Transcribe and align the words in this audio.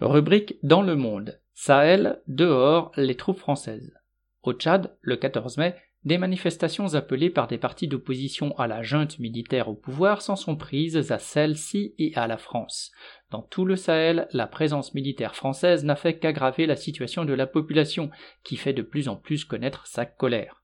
Rubrique 0.00 0.56
Dans 0.62 0.80
le 0.80 0.96
monde. 0.96 1.38
Sahel, 1.52 2.22
dehors, 2.26 2.90
les 2.96 3.16
troupes 3.16 3.38
françaises. 3.38 3.92
Au 4.42 4.54
Tchad, 4.54 4.96
le 5.02 5.16
14 5.16 5.58
mai, 5.58 5.74
des 6.04 6.16
manifestations 6.16 6.94
appelées 6.94 7.28
par 7.28 7.48
des 7.48 7.58
partis 7.58 7.86
d'opposition 7.86 8.58
à 8.58 8.66
la 8.66 8.82
junte 8.82 9.18
militaire 9.18 9.68
au 9.68 9.74
pouvoir 9.74 10.22
s'en 10.22 10.36
sont 10.36 10.56
prises 10.56 11.12
à 11.12 11.18
celle-ci 11.18 11.94
et 11.98 12.14
à 12.14 12.26
la 12.26 12.38
France. 12.38 12.92
Dans 13.30 13.42
tout 13.42 13.66
le 13.66 13.76
Sahel, 13.76 14.26
la 14.32 14.46
présence 14.46 14.94
militaire 14.94 15.36
française 15.36 15.84
n'a 15.84 15.96
fait 15.96 16.18
qu'aggraver 16.18 16.64
la 16.64 16.76
situation 16.76 17.26
de 17.26 17.34
la 17.34 17.46
population, 17.46 18.10
qui 18.42 18.56
fait 18.56 18.72
de 18.72 18.80
plus 18.80 19.06
en 19.06 19.16
plus 19.16 19.44
connaître 19.44 19.86
sa 19.86 20.06
colère. 20.06 20.59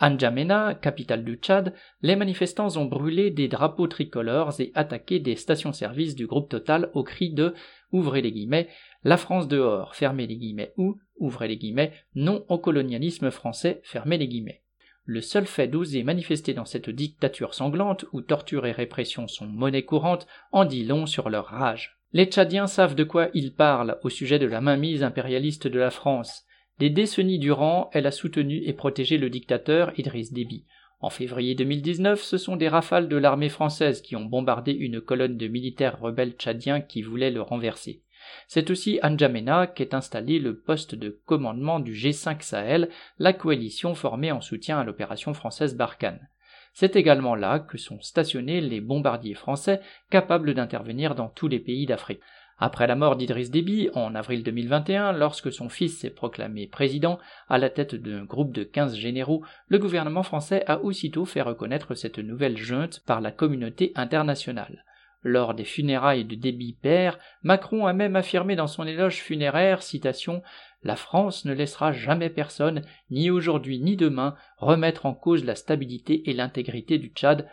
N'Djamena, 0.00 0.74
capitale 0.74 1.24
du 1.24 1.34
Tchad, 1.36 1.74
les 2.02 2.14
manifestants 2.14 2.76
ont 2.76 2.84
brûlé 2.84 3.30
des 3.30 3.48
drapeaux 3.48 3.88
tricolores 3.88 4.60
et 4.60 4.70
attaqué 4.74 5.18
des 5.18 5.34
stations-service 5.34 6.14
du 6.14 6.26
groupe 6.26 6.48
Total 6.48 6.90
au 6.94 7.02
cri 7.02 7.30
de 7.30 7.54
ouvrez 7.90 8.22
les 8.22 8.32
guillemets, 8.32 8.68
la 9.04 9.16
France 9.16 9.48
dehors, 9.48 9.94
fermez 9.94 10.26
les 10.26 10.36
guillemets, 10.36 10.72
ou, 10.76 10.98
ouvrez 11.18 11.48
les 11.48 11.56
guillemets, 11.56 11.92
non 12.14 12.44
au 12.48 12.58
colonialisme 12.58 13.30
français, 13.30 13.80
fermez 13.82 14.18
les 14.18 14.28
guillemets. 14.28 14.62
Le 15.04 15.20
seul 15.20 15.46
fait 15.46 15.68
d'oser 15.68 16.02
manifester 16.02 16.52
dans 16.52 16.66
cette 16.66 16.90
dictature 16.90 17.54
sanglante, 17.54 18.04
où 18.12 18.20
torture 18.20 18.66
et 18.66 18.72
répression 18.72 19.26
sont 19.26 19.46
monnaie 19.46 19.84
courante, 19.84 20.26
en 20.52 20.64
dit 20.64 20.84
long 20.84 21.06
sur 21.06 21.30
leur 21.30 21.46
rage. 21.46 21.98
Les 22.12 22.26
Tchadiens 22.26 22.66
savent 22.66 22.94
de 22.94 23.04
quoi 23.04 23.28
ils 23.34 23.54
parlent 23.54 23.98
au 24.02 24.10
sujet 24.10 24.38
de 24.38 24.46
la 24.46 24.60
mainmise 24.60 25.02
impérialiste 25.02 25.66
de 25.66 25.78
la 25.78 25.90
France. 25.90 26.44
Des 26.78 26.90
décennies 26.90 27.40
durant, 27.40 27.90
elle 27.92 28.06
a 28.06 28.12
soutenu 28.12 28.62
et 28.64 28.72
protégé 28.72 29.18
le 29.18 29.30
dictateur 29.30 29.92
Idriss 29.98 30.32
Déby. 30.32 30.64
En 31.00 31.10
février 31.10 31.56
2019, 31.56 32.22
ce 32.22 32.38
sont 32.38 32.54
des 32.54 32.68
rafales 32.68 33.08
de 33.08 33.16
l'armée 33.16 33.48
française 33.48 34.00
qui 34.00 34.14
ont 34.14 34.24
bombardé 34.24 34.72
une 34.72 35.00
colonne 35.00 35.36
de 35.36 35.48
militaires 35.48 35.98
rebelles 36.00 36.34
tchadiens 36.34 36.80
qui 36.80 37.02
voulaient 37.02 37.32
le 37.32 37.42
renverser. 37.42 38.02
C'est 38.46 38.70
aussi 38.70 39.00
à 39.02 39.66
qu'est 39.66 39.94
installé 39.94 40.38
le 40.38 40.58
poste 40.58 40.94
de 40.94 41.20
commandement 41.24 41.80
du 41.80 41.94
G5 41.94 42.42
Sahel, 42.42 42.90
la 43.18 43.32
coalition 43.32 43.94
formée 43.94 44.32
en 44.32 44.40
soutien 44.40 44.78
à 44.78 44.84
l'opération 44.84 45.34
française 45.34 45.76
Barkhane. 45.76 46.28
C'est 46.74 46.94
également 46.94 47.34
là 47.34 47.58
que 47.58 47.78
sont 47.78 48.00
stationnés 48.00 48.60
les 48.60 48.80
bombardiers 48.80 49.34
français 49.34 49.80
capables 50.10 50.54
d'intervenir 50.54 51.16
dans 51.16 51.28
tous 51.28 51.48
les 51.48 51.58
pays 51.58 51.86
d'Afrique. 51.86 52.20
Après 52.60 52.88
la 52.88 52.96
mort 52.96 53.14
d'Idriss 53.14 53.50
Déby 53.50 53.88
en 53.94 54.16
avril 54.16 54.42
2021, 54.42 55.12
lorsque 55.12 55.52
son 55.52 55.68
fils 55.68 55.98
s'est 55.98 56.10
proclamé 56.10 56.66
président 56.66 57.20
à 57.48 57.56
la 57.56 57.70
tête 57.70 57.94
d'un 57.94 58.24
groupe 58.24 58.52
de 58.52 58.64
15 58.64 58.96
généraux, 58.96 59.44
le 59.68 59.78
gouvernement 59.78 60.24
français 60.24 60.64
a 60.66 60.80
aussitôt 60.80 61.24
fait 61.24 61.42
reconnaître 61.42 61.94
cette 61.94 62.18
nouvelle 62.18 62.56
junte 62.56 63.00
par 63.06 63.20
la 63.20 63.30
communauté 63.30 63.92
internationale. 63.94 64.84
Lors 65.22 65.54
des 65.54 65.64
funérailles 65.64 66.24
de 66.24 66.34
Déby 66.34 66.72
père, 66.72 67.18
Macron 67.42 67.86
a 67.86 67.92
même 67.92 68.16
affirmé 68.16 68.56
dans 68.56 68.66
son 68.66 68.86
éloge 68.86 69.16
funéraire, 69.16 69.82
citation, 69.82 70.42
La 70.84 70.96
France 70.96 71.44
ne 71.44 71.52
laissera 71.52 71.92
jamais 71.92 72.30
personne, 72.30 72.82
ni 73.10 73.30
aujourd'hui 73.30 73.80
ni 73.80 73.96
demain, 73.96 74.36
remettre 74.58 75.06
en 75.06 75.14
cause 75.14 75.44
la 75.44 75.56
stabilité 75.56 76.30
et 76.30 76.32
l'intégrité 76.32 76.98
du 76.98 77.08
Tchad. 77.08 77.48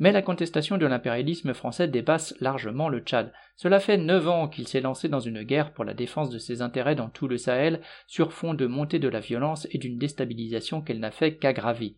Mais 0.00 0.12
la 0.12 0.22
contestation 0.22 0.78
de 0.78 0.86
l'impérialisme 0.86 1.52
français 1.52 1.86
dépasse 1.86 2.34
largement 2.40 2.88
le 2.88 3.00
Tchad. 3.00 3.32
Cela 3.54 3.80
fait 3.80 3.98
neuf 3.98 4.26
ans 4.26 4.48
qu'il 4.48 4.66
s'est 4.66 4.80
lancé 4.80 5.08
dans 5.10 5.20
une 5.20 5.42
guerre 5.42 5.72
pour 5.72 5.84
la 5.84 5.92
défense 5.92 6.30
de 6.30 6.38
ses 6.38 6.62
intérêts 6.62 6.94
dans 6.94 7.10
tout 7.10 7.28
le 7.28 7.36
Sahel, 7.36 7.82
sur 8.06 8.32
fond 8.32 8.54
de 8.54 8.66
montée 8.66 8.98
de 8.98 9.08
la 9.08 9.20
violence 9.20 9.68
et 9.72 9.78
d'une 9.78 9.98
déstabilisation 9.98 10.80
qu'elle 10.80 11.00
n'a 11.00 11.10
fait 11.10 11.36
qu'aggraver. 11.36 11.96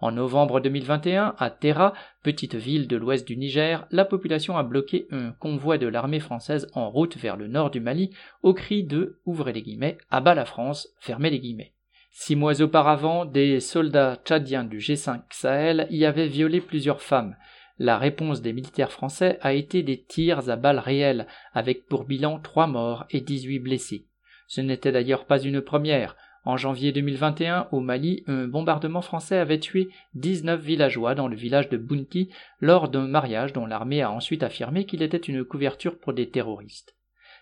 En 0.00 0.12
novembre 0.12 0.60
2021, 0.60 1.34
à 1.38 1.50
Terra, 1.50 1.94
petite 2.22 2.56
ville 2.56 2.88
de 2.88 2.96
l'ouest 2.96 3.26
du 3.26 3.38
Niger, 3.38 3.86
la 3.90 4.04
population 4.04 4.58
a 4.58 4.62
bloqué 4.62 5.06
un 5.10 5.32
convoi 5.32 5.78
de 5.78 5.86
l'armée 5.86 6.20
française 6.20 6.70
en 6.74 6.90
route 6.90 7.16
vers 7.16 7.36
le 7.36 7.48
nord 7.48 7.70
du 7.70 7.80
Mali 7.80 8.10
au 8.42 8.52
cri 8.52 8.84
de 8.84 9.18
ouvrez 9.24 9.54
les 9.54 9.62
guillemets, 9.62 9.96
abat 10.10 10.34
la 10.34 10.44
France, 10.44 10.88
fermez 11.00 11.30
les 11.30 11.40
guillemets. 11.40 11.72
Six 12.12 12.34
mois 12.34 12.60
auparavant, 12.60 13.24
des 13.24 13.60
soldats 13.60 14.16
tchadiens 14.24 14.64
du 14.64 14.78
G5 14.78 15.20
Sahel 15.30 15.86
y 15.90 16.04
avaient 16.04 16.26
violé 16.26 16.60
plusieurs 16.60 17.02
femmes. 17.02 17.36
La 17.78 17.98
réponse 17.98 18.42
des 18.42 18.52
militaires 18.52 18.92
français 18.92 19.38
a 19.42 19.54
été 19.54 19.82
des 19.82 20.02
tirs 20.02 20.50
à 20.50 20.56
balles 20.56 20.80
réelles, 20.80 21.26
avec 21.54 21.86
pour 21.86 22.04
bilan 22.04 22.40
trois 22.40 22.66
morts 22.66 23.06
et 23.10 23.20
dix-huit 23.20 23.60
blessés. 23.60 24.06
Ce 24.48 24.60
n'était 24.60 24.92
d'ailleurs 24.92 25.24
pas 25.24 25.40
une 25.40 25.60
première. 25.60 26.16
En 26.44 26.56
janvier 26.56 26.90
2021, 26.90 27.68
au 27.70 27.80
Mali, 27.80 28.24
un 28.26 28.48
bombardement 28.48 29.02
français 29.02 29.38
avait 29.38 29.60
tué 29.60 29.88
19 30.14 30.60
villageois 30.60 31.14
dans 31.14 31.28
le 31.28 31.36
village 31.36 31.68
de 31.68 31.76
Bounti 31.76 32.30
lors 32.60 32.88
d'un 32.88 33.06
mariage 33.06 33.52
dont 33.52 33.66
l'armée 33.66 34.02
a 34.02 34.10
ensuite 34.10 34.42
affirmé 34.42 34.84
qu'il 34.84 35.02
était 35.02 35.16
une 35.16 35.44
couverture 35.44 35.98
pour 35.98 36.12
des 36.12 36.28
terroristes. 36.28 36.96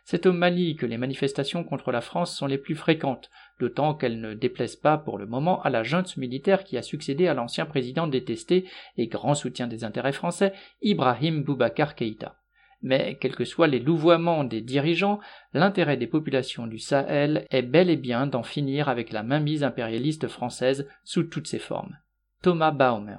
C'est 0.04 0.26
au 0.26 0.32
Mali 0.32 0.74
que 0.76 0.86
les 0.86 0.98
manifestations 0.98 1.64
contre 1.64 1.92
la 1.92 2.00
France 2.00 2.36
sont 2.36 2.46
les 2.46 2.58
plus 2.58 2.74
fréquentes, 2.74 3.30
d'autant 3.58 3.94
qu'elles 3.94 4.20
ne 4.20 4.34
déplaisent 4.34 4.76
pas 4.76 4.98
pour 4.98 5.18
le 5.18 5.26
moment 5.26 5.62
à 5.62 5.70
la 5.70 5.82
junte 5.82 6.16
militaire 6.16 6.64
qui 6.64 6.76
a 6.76 6.82
succédé 6.82 7.26
à 7.26 7.34
l'ancien 7.34 7.66
président 7.66 8.06
détesté 8.06 8.66
et 8.96 9.06
grand 9.06 9.34
soutien 9.34 9.66
des 9.66 9.84
intérêts 9.84 10.12
français, 10.12 10.52
Ibrahim 10.82 11.42
Boubacar 11.42 11.94
Keïta. 11.94 12.36
Mais 12.80 13.16
quels 13.20 13.34
que 13.34 13.44
soient 13.44 13.66
les 13.66 13.80
louvoiements 13.80 14.44
des 14.44 14.60
dirigeants, 14.60 15.18
l'intérêt 15.52 15.96
des 15.96 16.06
populations 16.06 16.66
du 16.66 16.78
Sahel 16.78 17.44
est 17.50 17.62
bel 17.62 17.90
et 17.90 17.96
bien 17.96 18.26
d'en 18.26 18.44
finir 18.44 18.88
avec 18.88 19.10
la 19.10 19.22
mainmise 19.24 19.64
impérialiste 19.64 20.28
française 20.28 20.88
sous 21.02 21.24
toutes 21.24 21.48
ses 21.48 21.58
formes. 21.58 21.98
Thomas 22.42 22.70
Baumer 22.70 23.18